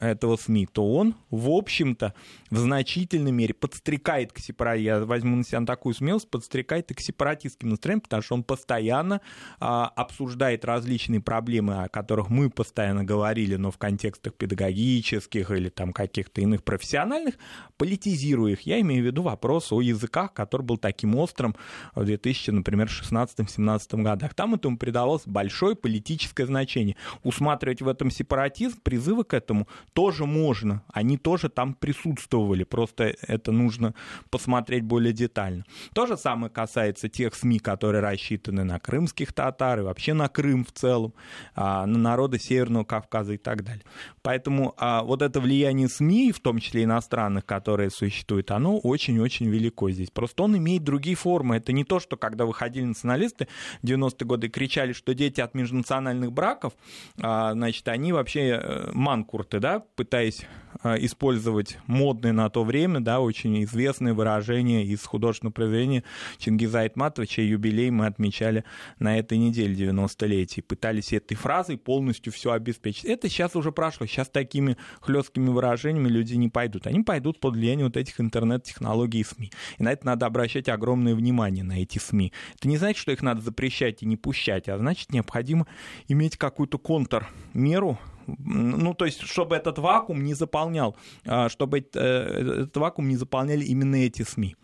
[0.00, 2.14] этого СМИ, то он, в общем-то,
[2.50, 7.68] в значительной мере подстрекает к сепаратизму, я возьму на себя такую смелость, подстрекает к сепаратистским
[7.68, 9.20] настроениям, потому что он постоянно
[9.58, 15.92] а, обсуждает различные проблемы, о которых мы постоянно говорили, но в контекстах педагогических или там
[15.92, 17.34] каких-то иных профессиональных,
[17.76, 18.62] политизируя их.
[18.62, 21.54] Я имею в виду вопрос о языках, который был таким острым
[21.94, 24.34] в 2000, например, 16-17 годах.
[24.34, 26.96] Там этому придавалось большое политическое значение.
[27.22, 30.82] Усматривать в этом сепаратизм, призывы к этому тоже можно.
[30.92, 33.94] Они тоже там присутствовали, просто это нужно
[34.30, 35.64] посмотреть более детально.
[35.94, 40.64] То же самое касается тех СМИ, которые рассчитаны на крымских татар и вообще на Крым
[40.64, 41.14] в целом,
[41.54, 43.84] а, на народы Северного Кавказа и так далее.
[44.22, 49.90] Поэтому а, вот это влияние СМИ, в том числе иностранных, которые существуют, оно очень-очень велико
[49.90, 50.10] здесь.
[50.10, 51.56] Просто он имеет другие формы.
[51.56, 53.48] Это не то, что когда выходили националисты
[53.82, 56.74] в 90-е годы и кричали, что дети от межнациональных браков,
[57.20, 60.44] а, значит, они вообще э, манкурты, да, пытаясь
[60.84, 66.04] использовать модное на то время, да, очень известное выражение из художественного произведения
[66.38, 68.64] Чингиза Айтматова, чей юбилей мы отмечали
[68.98, 70.62] на этой неделе 90-летие.
[70.62, 73.04] Пытались этой фразой полностью все обеспечить.
[73.04, 74.06] Это сейчас уже прошло.
[74.06, 76.86] Сейчас такими хлесткими выражениями люди не пойдут.
[76.86, 79.52] Они пойдут под влияние вот этих интернет-технологий и СМИ.
[79.78, 82.32] И на это надо обращать огромное внимание, на эти СМИ.
[82.56, 85.66] Это не значит, что их надо запрещать и не пущать, а значит, необходимо
[86.08, 87.98] иметь какую-то контрмеру,
[88.38, 93.64] ну, то есть, чтобы этот вакуум не заполнял, а, чтобы э, этот вакуум не заполняли
[93.64, 94.56] именно эти СМИ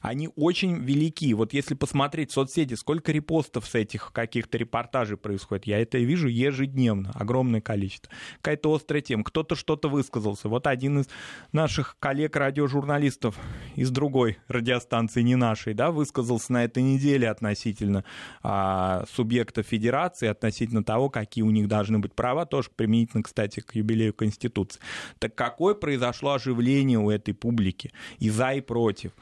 [0.00, 1.32] они очень велики.
[1.34, 6.28] Вот если посмотреть в соцсети, сколько репостов с этих каких-то репортажей происходит, я это вижу
[6.28, 8.10] ежедневно, огромное количество.
[8.36, 10.48] Какая-то острая тема, кто-то что-то высказался.
[10.48, 11.08] Вот один из
[11.52, 13.36] наших коллег-радиожурналистов
[13.74, 18.04] из другой радиостанции, не нашей, да, высказался на этой неделе относительно
[18.42, 23.74] а, субъекта федерации, относительно того, какие у них должны быть права, тоже применительно, кстати, к
[23.74, 24.80] юбилею Конституции.
[25.18, 29.12] Так какое произошло оживление у этой публики и за, и против?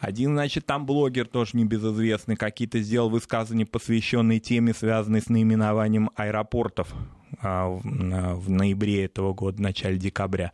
[0.00, 6.94] Один, значит, там блогер тоже небезызвестный, какие-то сделал высказывания, посвященные теме, связанной с наименованием аэропортов
[7.42, 10.52] а, в ноябре этого года, в начале декабря.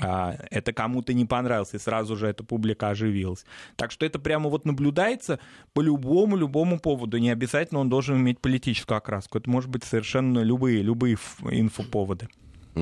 [0.00, 3.46] А, это кому-то не понравилось, и сразу же эта публика оживилась.
[3.76, 5.38] Так что это прямо вот наблюдается
[5.72, 7.18] по любому, любому поводу.
[7.18, 9.38] Не обязательно он должен иметь политическую окраску.
[9.38, 11.16] Это может быть совершенно любые, любые
[11.48, 12.28] инфоповоды.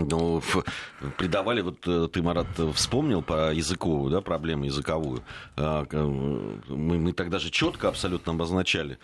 [0.06, 0.42] Ну,
[1.16, 5.22] придавали, вот э, ты, Марат, вспомнил по языковую, да, проблему языковую.
[5.56, 8.98] А, мы, мы тогда же четко абсолютно обозначали.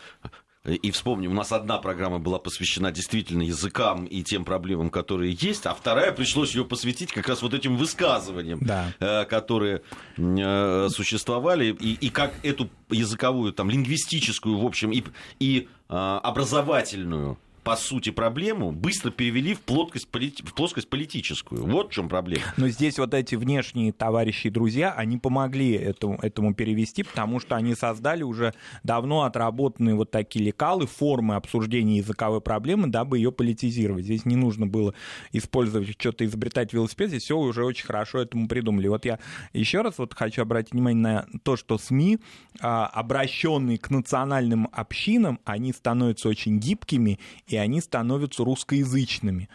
[0.64, 5.66] И вспомним, у нас одна программа была посвящена действительно языкам и тем проблемам, которые есть,
[5.66, 8.87] а вторая пришлось ее посвятить как раз вот этим высказываниям, да.
[8.98, 9.83] Э, которые
[10.16, 15.04] э, существовали, и, и как эту языковую, там, лингвистическую, в общем, и,
[15.38, 20.40] и образовательную по сути, проблему быстро перевели в плоскость, полит...
[20.40, 21.64] в плоскость политическую.
[21.64, 22.44] Вот в чем проблема.
[22.59, 27.57] Но здесь вот эти внешние товарищи и друзья, они помогли этому, этому перевести, потому что
[27.57, 34.05] они создали уже давно отработанные вот такие лекалы, формы обсуждения языковой проблемы, дабы ее политизировать.
[34.05, 34.94] Здесь не нужно было
[35.33, 38.88] использовать что-то, изобретать велосипед, здесь все уже очень хорошо этому придумали.
[38.88, 39.18] Вот я
[39.55, 42.18] еще раз вот хочу обратить внимание на то, что СМИ,
[42.61, 47.18] а, обращенные к национальным общинам, они становятся очень гибкими
[47.54, 49.48] и они становятся русскоязычными.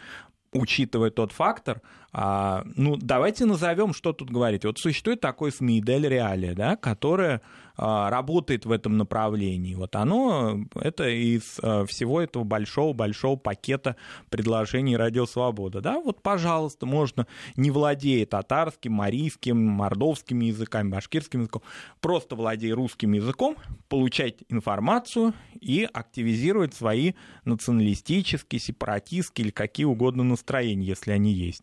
[0.52, 1.82] Учитывая тот фактор,
[2.12, 4.64] а, ну, давайте назовем, что тут говорить.
[4.64, 7.40] Вот существует такой СМИ Дель Реалия, да, которое
[7.82, 9.74] а, работает в этом направлении.
[9.74, 13.96] Вот оно, это из а, всего этого большого-большого пакета
[14.28, 15.80] предложений Радио Свобода.
[15.80, 21.62] Да, вот, пожалуйста, можно, не владея татарским, марийским, мордовским языками, башкирским языком,
[22.00, 23.56] просто владея русским языком,
[23.88, 27.14] получать информацию и активизировать свои
[27.46, 31.62] националистические, сепаратистские или какие угодно настроения, если они есть.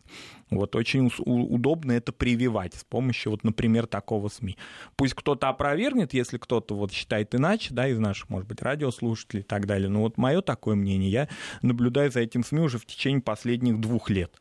[0.50, 4.56] Вот очень удобно это прививать с помощью, вот, например, такого СМИ.
[4.96, 9.44] Пусть кто-то опровергнет, если кто-то вот считает иначе, да, из наших, может быть, радиослушателей и
[9.44, 9.88] так далее.
[9.88, 11.28] Но вот мое такое мнение, я
[11.62, 14.40] наблюдаю за этим СМИ уже в течение последних двух лет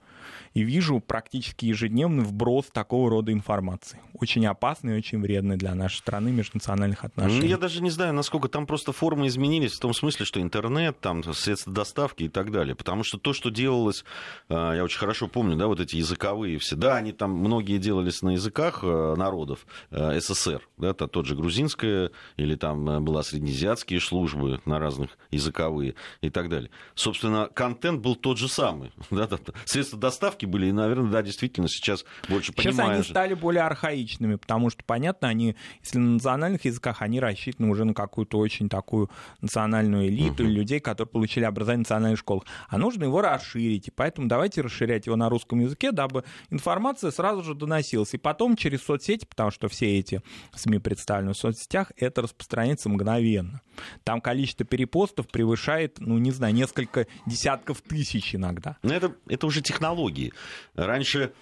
[0.58, 4.00] и вижу практически ежедневный вброс такого рода информации.
[4.16, 7.42] Очень опасный и очень вредный для нашей страны межнациональных отношений.
[7.42, 11.00] Ну, я даже не знаю, насколько там просто формы изменились в том смысле, что интернет,
[11.00, 12.74] там средства доставки и так далее.
[12.74, 14.04] Потому что то, что делалось,
[14.50, 18.24] а, я очень хорошо помню, да, вот эти языковые все, да, они там многие делались
[18.24, 23.22] на языках э, народов э, СССР, да, это тот же грузинская или там э, была
[23.22, 26.72] среднеазиатские службы на разных языковые и так далее.
[26.96, 29.30] Собственно, контент был тот же самый, да,
[29.66, 33.06] средства доставки были, и, наверное, да, действительно, сейчас больше сейчас понимаешь.
[33.06, 37.70] Сейчас они стали более архаичными, потому что, понятно, они, если на национальных языках, они рассчитаны
[37.70, 39.10] уже на какую-то очень такую
[39.42, 40.52] национальную элиту uh-huh.
[40.52, 42.44] людей, которые получили образование в национальных школах.
[42.70, 47.44] А нужно его расширить, и поэтому давайте расширять его на русском языке, дабы информация сразу
[47.44, 48.14] же доносилась.
[48.14, 50.22] И потом через соцсети, потому что все эти
[50.56, 53.62] СМИ представлены в соцсетях, это распространяется мгновенно.
[54.04, 58.78] Там количество перепостов превышает, ну, не знаю, несколько десятков тысяч иногда.
[58.84, 60.34] Но это, это уже технологии.
[60.76, 61.34] Раньше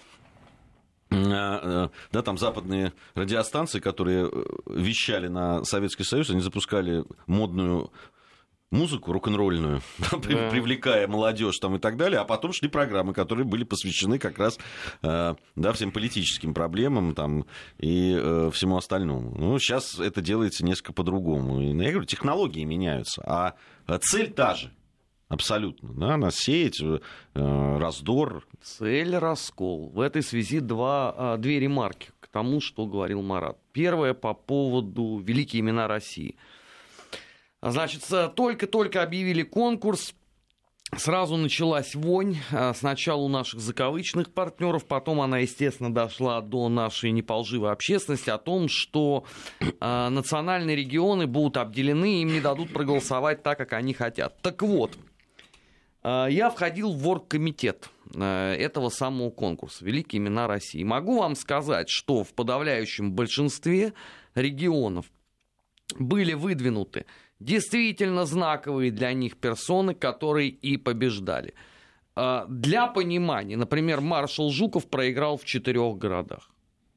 [1.10, 7.92] а, э, да, там западные радиостанции, которые э, вещали на Советский Союз, они запускали модную
[8.72, 10.18] музыку рок-н-ролльную, да.
[10.18, 14.58] привлекая молодежь там и так далее, а потом шли программы, которые были посвящены как раз
[15.02, 17.46] э, да, всем политическим проблемам там,
[17.78, 19.32] и э, всему остальному.
[19.38, 21.60] Ну, сейчас это делается несколько по-другому.
[21.60, 23.54] И, я говорю, технологии меняются, а
[24.00, 24.72] цель та же.
[25.28, 25.92] Абсолютно.
[25.92, 26.98] Да, нас сеять, э,
[27.34, 28.46] раздор.
[28.62, 29.88] Цель раскол.
[29.88, 33.58] В этой связи два, э, две ремарки к тому, что говорил Марат.
[33.72, 36.36] Первое по поводу великие имена России.
[37.60, 38.02] Значит,
[38.36, 40.14] только-только объявили конкурс,
[40.94, 42.36] Сразу началась вонь.
[42.52, 48.38] Э, сначала у наших закавычных партнеров, потом она, естественно, дошла до нашей неполживой общественности о
[48.38, 49.24] том, что
[49.60, 54.40] э, национальные регионы будут обделены, им не дадут проголосовать так, как они хотят.
[54.42, 55.15] Так вот, э,
[56.08, 60.84] я входил в оргкомитет э, этого самого конкурса «Великие имена России».
[60.84, 63.92] Могу вам сказать, что в подавляющем большинстве
[64.34, 65.06] регионов
[65.98, 67.06] были выдвинуты
[67.40, 71.54] действительно знаковые для них персоны, которые и побеждали.
[72.14, 76.50] А, для понимания, например, маршал Жуков проиграл в четырех городах.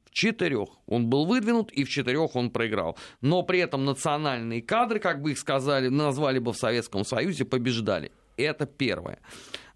[0.04, 0.68] В четырех.
[0.86, 2.98] Он был выдвинут, и в четырех он проиграл.
[3.20, 8.10] Но при этом национальные кадры, как бы их сказали, назвали бы в Советском Союзе, побеждали.
[8.42, 9.18] Это первое.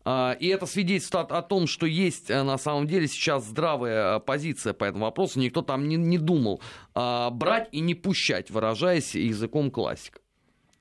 [0.05, 4.21] А, и это свидетельствует о том, что есть э, на самом деле сейчас здравая э,
[4.21, 5.41] позиция по этому вопросу.
[5.41, 6.61] Никто там не, не думал
[6.95, 10.21] а, брать и не пущать, выражаясь языком классика.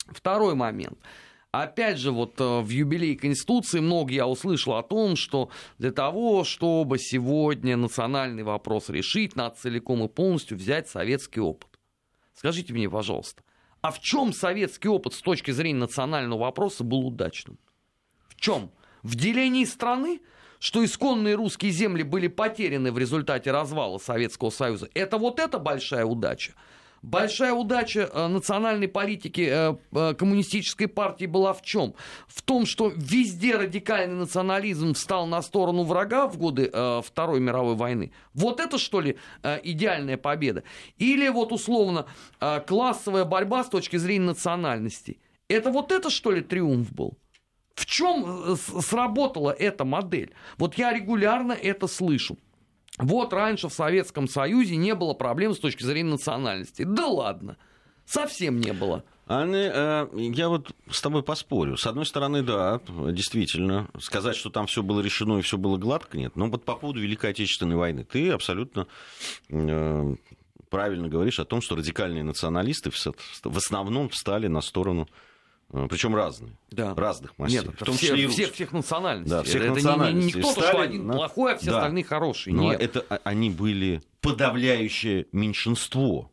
[0.07, 0.97] Второй момент.
[1.51, 6.43] Опять же, вот э, в юбилей Конституции много я услышал о том, что для того,
[6.43, 11.69] чтобы сегодня национальный вопрос решить, надо целиком и полностью взять советский опыт.
[12.33, 13.43] Скажите мне, пожалуйста,
[13.81, 17.59] а в чем советский опыт с точки зрения национального вопроса был удачным?
[18.43, 18.71] Чем?
[19.03, 20.19] В делении страны?
[20.59, 24.89] Что исконные русские земли были потеряны в результате развала Советского Союза.
[24.93, 26.51] Это вот эта большая удача.
[27.01, 31.95] Большая удача э, национальной политики э, э, коммунистической партии была в чем?
[32.27, 36.69] В том, что везде радикальный национализм встал на сторону врага в годы
[37.01, 38.11] Второй мировой войны.
[38.33, 39.17] Вот это что ли
[39.63, 40.63] идеальная победа?
[40.97, 42.07] Или вот условно
[42.67, 45.21] классовая борьба с точки зрения национальности?
[45.47, 47.17] Это вот это что ли триумф был?
[47.75, 50.33] В чем сработала эта модель?
[50.57, 52.37] Вот я регулярно это слышу.
[52.97, 56.83] Вот раньше в Советском Союзе не было проблем с точки зрения национальности.
[56.83, 57.57] Да ладно,
[58.05, 59.03] совсем не было.
[59.25, 61.77] Они, э, я вот с тобой поспорю.
[61.77, 66.17] С одной стороны, да, действительно, сказать, что там все было решено и все было гладко,
[66.17, 66.35] нет.
[66.35, 68.85] Но вот по поводу Великой Отечественной войны, ты абсолютно
[69.49, 70.15] э,
[70.69, 75.09] правильно говоришь о том, что радикальные националисты в основном встали на сторону Э,
[75.89, 76.55] Причем разные.
[76.69, 76.93] Да.
[76.93, 77.65] Разных массив.
[77.65, 79.37] Нет, в том все, числе всех, всех национальностей.
[79.37, 80.27] Да, всех это национальностей.
[80.27, 81.13] не, не, не кто-то, Сталин, что один на...
[81.13, 81.77] плохой, а все да.
[81.77, 82.55] остальные хорошие.
[82.55, 82.81] Но Нет.
[82.81, 86.31] это а, они были подавляющее меньшинство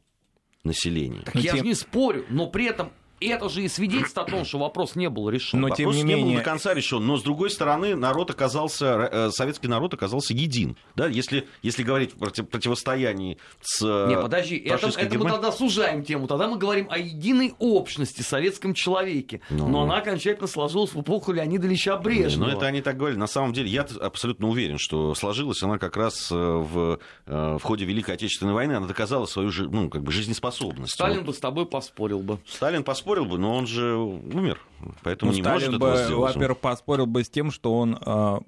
[0.63, 1.23] населения.
[1.23, 2.93] Так я же не спорю, но при этом
[3.27, 5.61] это же и свидетельствует о том, что вопрос не был решен.
[5.61, 7.07] Но, Вопрос тем не не был менее- до конца решен.
[7.07, 10.77] Но, с другой стороны, народ оказался, э, советский народ оказался един.
[10.97, 11.07] Да?
[11.07, 16.03] Если, если говорить о против- противостоянии с э, Не, подожди, это, это мы тогда сужаем
[16.03, 16.27] тему.
[16.27, 19.41] Тогда мы говорим о единой общности, советском человеке.
[19.51, 19.69] Ну.
[19.69, 22.47] Но она окончательно сложилась в эпоху Леонида Ильича Брежнева.
[22.47, 23.19] Но это они так говорили.
[23.19, 27.63] На самом деле, я абсолютно уверен, что сложилась она как раз э, в, э, в
[27.63, 28.73] ходе Великой Отечественной войны.
[28.73, 30.95] Она доказала свою ну, как бы жизнеспособность.
[30.95, 32.39] Сталин Вот бы с тобой поспорил бы.
[32.47, 34.61] Сталин поспорил бы, но он же умер.
[35.03, 36.35] Поэтому Ну, не Сталин может бы, этого сделать.
[36.35, 38.39] во-первых, поспорил бы с тем, что он э,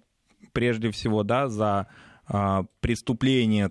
[0.52, 1.88] прежде всего, да, за
[2.28, 3.70] э, преступление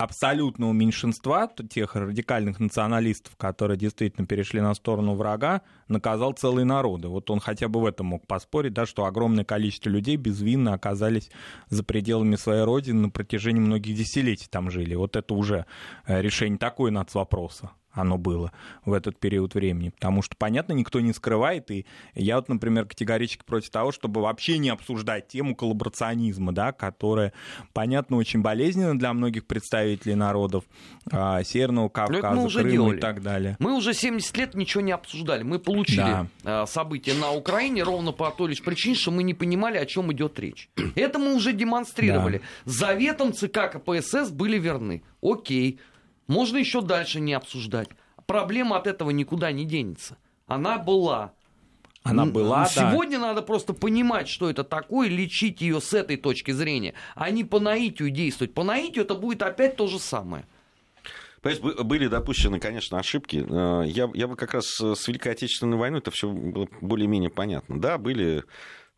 [0.00, 7.08] абсолютного меньшинства, тех радикальных националистов, которые действительно перешли на сторону врага, наказал целые народы.
[7.08, 11.30] Вот он хотя бы в этом мог поспорить, да, что огромное количество людей безвинно оказались
[11.68, 14.94] за пределами своей родины на протяжении многих десятилетий там жили.
[14.94, 15.66] Вот это уже
[16.06, 18.52] э, решение такое нацвопроса оно было
[18.84, 19.88] в этот период времени.
[19.90, 24.58] Потому что, понятно, никто не скрывает, и я вот, например, категорически против того, чтобы вообще
[24.58, 27.32] не обсуждать тему коллаборационизма, да, которая,
[27.72, 30.64] понятно, очень болезненна для многих представителей народов
[31.10, 32.96] а, Северного Кавказа, Крыма делали.
[32.96, 33.56] и так далее.
[33.58, 35.42] Мы уже 70 лет ничего не обсуждали.
[35.42, 36.26] Мы получили Да.
[36.44, 40.12] э, события на Украине ровно по той лишь причине, что мы не понимали, о чем
[40.12, 40.68] идет речь.
[40.94, 42.40] Это мы уже демонстрировали.
[42.64, 45.02] Заветом ЦК КПСС были верны.
[45.22, 45.80] Окей.
[46.30, 47.88] Можно еще дальше не обсуждать.
[48.26, 50.16] Проблема от этого никуда не денется.
[50.46, 51.32] Она была.
[52.04, 52.92] Она была, да.
[52.92, 57.42] Сегодня надо просто понимать, что это такое, лечить ее с этой точки зрения, а не
[57.42, 58.54] по наитию действовать.
[58.54, 60.46] По наитию это будет опять то же самое.
[61.42, 63.44] Понимаете, были допущены, конечно, ошибки.
[63.48, 67.80] Э, Я, я бы как раз с Великой Отечественной войной это все было более-менее понятно.
[67.80, 68.44] Да, были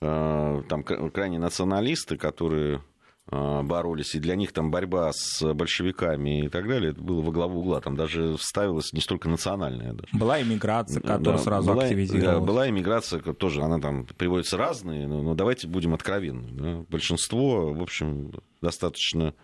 [0.00, 2.82] э, там кра- крайне националисты, которые
[3.30, 7.60] боролись, и для них там борьба с большевиками и так далее, это было во главу
[7.60, 7.80] угла.
[7.80, 10.08] Там даже вставилась не столько национальная даже.
[10.12, 12.40] Была иммиграция, которая Да, сразу была, активизировалась.
[12.40, 16.48] да, была иммиграция, тоже она там приводится разные, но, но давайте будем откровенны.
[16.50, 16.84] да.
[16.88, 19.34] Большинство, в общем, достаточно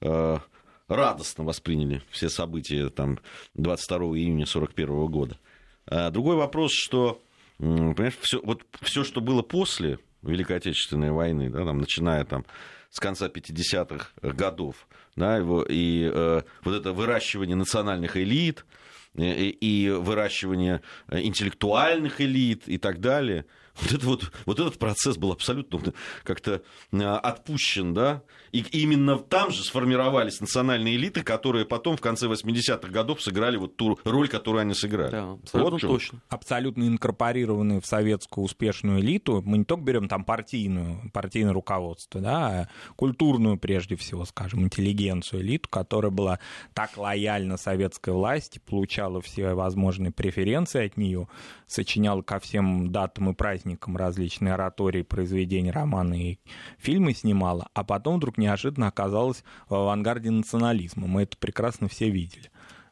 [0.00, 0.38] э,
[0.88, 3.18] радостно восприняли все события там,
[3.54, 5.38] 22 июня 1941 года.
[5.86, 7.20] А другой вопрос, что
[7.58, 12.44] понимаешь, все, вот все, что было после Великой Отечественной войны, да, там, начиная там,
[12.90, 18.64] с конца 50-х годов, да, его, и э, вот это выращивание национальных элит,
[19.14, 23.46] и, и выращивание интеллектуальных элит и так далее.
[23.80, 25.92] Вот, это вот, вот этот процесс был абсолютно
[26.24, 26.62] как-то
[26.92, 28.22] а, отпущен, да,
[28.52, 33.76] и именно там же сформировались национальные элиты, которые потом в конце 80-х годов сыграли вот
[33.76, 35.10] ту роль, которую они сыграли.
[35.12, 35.90] Да, Вот абсолютно в чём.
[35.90, 36.22] точно.
[36.28, 42.46] абсолютно инкорпорированные в советскую успешную элиту, мы не только берем там партийную, партийное руководство, да,
[42.48, 46.38] а культурную прежде всего, скажем, интеллигенцию элиту, которая была
[46.74, 51.28] так лояльна советской власти, получала все возможные преференции от нее,
[51.66, 56.38] сочиняла ко всем датам и праздникам различные оратории, произведения, романы и
[56.78, 61.06] фильмы снимала, а потом вдруг неожиданно оказалась в авангарде национализма.
[61.06, 62.50] Мы это прекрасно все видели.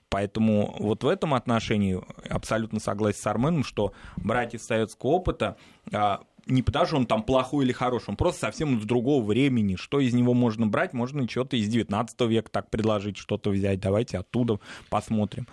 [0.08, 5.56] Поэтому вот в этом отношении абсолютно согласен с Арменом, что брать из советского опыта
[5.92, 9.74] а, не потому, что он там плохой или хороший, он просто совсем из другого времени.
[9.74, 10.92] Что из него можно брать?
[10.92, 13.80] Можно что-то из 19 века так предложить, что-то взять.
[13.80, 15.48] Давайте оттуда посмотрим.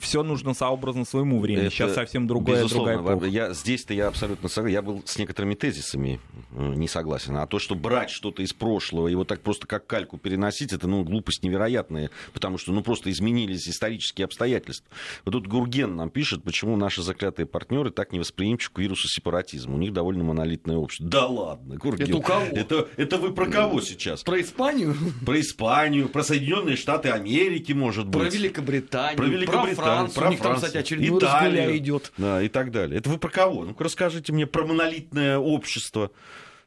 [0.00, 1.66] Все нужно сообразно своему времени.
[1.66, 3.26] Это Сейчас совсем другая, безусловно, другая эпоха.
[3.26, 4.74] Я, здесь-то я абсолютно согласен.
[4.74, 6.20] Я был с некоторыми тезисами
[6.52, 7.36] не согласен.
[7.36, 10.86] А то, что брать что-то из прошлого и вот так просто как кальку переносить, это
[10.86, 14.86] ну, глупость невероятная, потому что ну, просто изменились исторические обстоятельства.
[15.24, 19.74] Вот тут Гурген нам пишет, почему наши заклятые партнеры так невосприимчивы к вирусу сепаратизма.
[19.74, 21.08] У них довольно монолитное общество.
[21.08, 22.08] Да ладно, Гурген.
[22.08, 22.46] Это у кого?
[22.52, 24.22] Это, это вы про кого сейчас?
[24.22, 24.94] Про Испанию,
[25.24, 28.22] Про Испанию, про Соединенные Штаты Америки, может быть.
[28.22, 30.14] про Великобританию, Про Великобританию, Францию.
[30.14, 32.12] про У них там, кстати, очередной разгуляй идет.
[32.16, 32.98] Да, и так далее.
[32.98, 33.64] Это вы про кого?
[33.64, 36.10] Ну-ка расскажите мне про монолитное общество.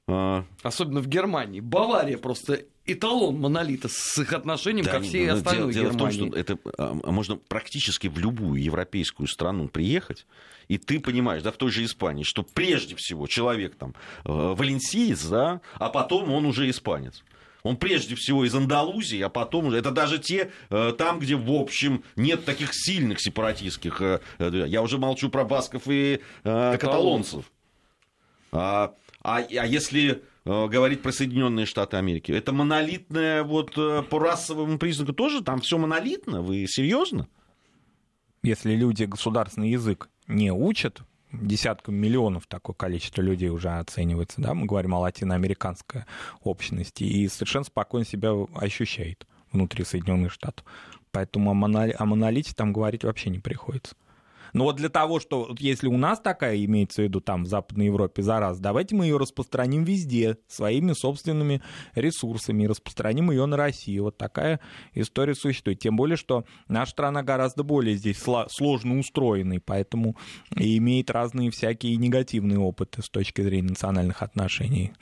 [0.07, 1.59] А, Особенно в Германии.
[1.59, 5.97] Бавария просто эталон монолита с их отношением да, ко всей ну, остальной дело, дело в
[5.97, 6.31] том, Германии.
[6.31, 10.25] что это а, можно практически в любую европейскую страну приехать,
[10.67, 13.93] и ты понимаешь, да, в той же Испании, что прежде всего человек там
[14.25, 17.23] э, валенсиец, да, а потом он уже испанец.
[17.63, 19.77] Он прежде всего из Андалузии, а потом уже...
[19.77, 24.01] Это даже те, э, там, где, в общем, нет таких сильных сепаратистских...
[24.01, 27.51] э, э, я уже молчу про басков и каталонцев.
[28.51, 28.93] А,
[29.23, 35.43] а, а если говорить про Соединенные Штаты Америки, это монолитное вот по расовому признаку тоже?
[35.43, 36.41] Там все монолитно?
[36.41, 37.27] Вы серьезно?
[38.43, 41.01] Если люди государственный язык не учат,
[41.31, 46.03] десяткам миллионов такое количество людей уже оценивается, да, мы говорим о латиноамериканской
[46.43, 50.65] общности, и совершенно спокойно себя ощущает внутри Соединенных Штатов.
[51.11, 53.95] Поэтому о монолите там говорить вообще не приходится.
[54.53, 57.47] Но вот для того, что вот если у нас такая имеется в виду там в
[57.47, 61.61] Западной Европе за раз, давайте мы ее распространим везде своими собственными
[61.95, 64.03] ресурсами распространим ее на Россию.
[64.03, 64.59] Вот такая
[64.93, 65.79] история существует.
[65.79, 68.93] Тем более, что наша страна гораздо более здесь сложно
[69.59, 70.17] поэтому
[70.55, 74.93] и имеет разные всякие негативные опыты с точки зрения национальных отношений.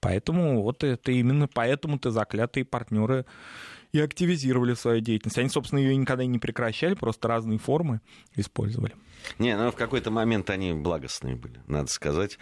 [0.00, 3.26] Поэтому вот это именно поэтому-то заклятые партнеры
[3.92, 5.38] и активизировали свою деятельность.
[5.38, 8.00] Они, собственно, ее никогда и не прекращали, просто разные формы
[8.36, 8.94] использовали.
[9.38, 12.38] Не, ну в какой-то момент они благостные были, надо сказать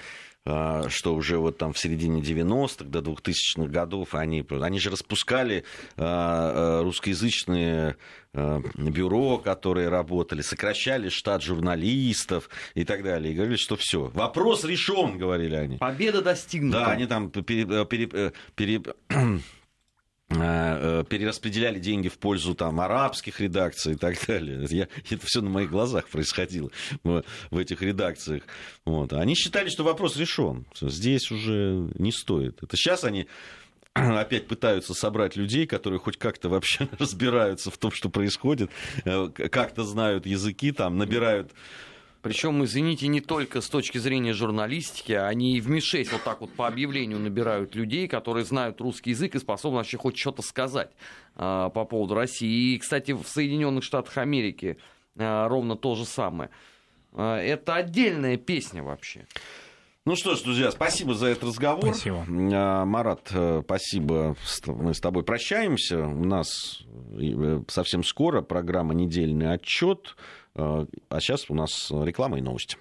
[0.49, 5.65] а, что уже вот там в середине 90-х до 2000-х годов они, они же распускали
[5.97, 7.97] а, а, русскоязычные
[8.33, 13.33] бюро, которые работали, сокращали штат журналистов и так далее.
[13.33, 15.79] И говорили, что все, вопрос решен, говорили они.
[15.79, 16.81] Победа достигнута.
[16.81, 18.83] Да, они там пере, пере, пере,
[20.29, 24.67] перераспределяли деньги в пользу там, арабских редакций и так далее.
[24.71, 26.71] Я, это все на моих глазах происходило
[27.05, 28.43] в, в этих редакциях.
[28.85, 29.13] Вот.
[29.13, 30.67] Они считали, что вопрос решен.
[30.81, 32.63] Здесь уже не стоит.
[32.63, 33.29] Это сейчас они
[33.95, 38.71] опять пытаются собрать людей, которые хоть как-то вообще разбираются в том, что происходит,
[39.05, 41.53] э, как-то знают языки, там, набирают
[42.27, 46.51] причем, извините, не только с точки зрения журналистики, они и в МИ-6 вот так вот
[46.51, 50.91] по объявлению набирают людей, которые знают русский язык и способны вообще хоть что-то сказать
[51.37, 52.75] а, по поводу России.
[52.75, 54.77] И, кстати, в Соединенных Штатах Америки
[55.17, 56.51] а, ровно то же самое.
[57.13, 59.25] А, это отдельная песня вообще.
[60.05, 61.95] Ну что ж, друзья, спасибо за этот разговор.
[61.95, 62.25] Спасибо.
[62.27, 64.35] Марат, э, спасибо.
[64.67, 66.01] Мы с тобой прощаемся.
[66.01, 66.83] У нас
[67.21, 70.17] э, совсем скоро программа «Недельный отчет».
[70.57, 72.79] А сейчас у нас реклама и новости.